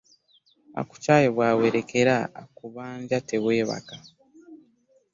Akukyaye 0.81 1.27
bwawerekera 1.35 2.15
akubanja 2.41 3.17
tewebaka. 3.29 3.95